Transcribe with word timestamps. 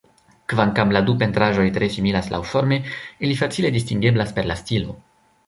Kvankam 0.51 0.93
la 0.95 1.01
du 1.09 1.13
pentraĵoj 1.23 1.65
tre 1.75 1.89
similas 1.97 2.31
laŭforme, 2.37 2.81
ili 3.27 3.37
facile 3.43 3.73
distingeblas 3.79 4.35
per 4.41 4.51
la 4.55 4.59
stilo. 4.65 4.99